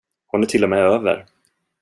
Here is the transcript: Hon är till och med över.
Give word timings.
Hon 0.27 0.41
är 0.43 0.47
till 0.47 0.63
och 0.63 0.69
med 0.69 0.79
över. 0.79 1.25